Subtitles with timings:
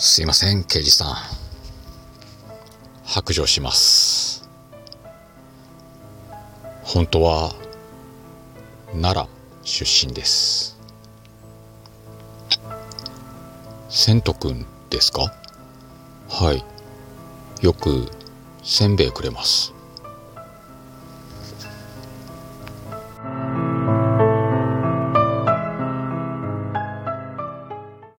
[0.00, 1.16] すいません刑事さん。
[3.02, 4.48] 白状します。
[6.84, 7.52] 本当は
[8.92, 9.28] 奈良
[9.64, 10.78] 出身です。
[13.88, 15.34] 千とくんですか？
[16.28, 16.64] はい。
[17.60, 18.08] よく
[18.62, 19.74] せんべいくれます。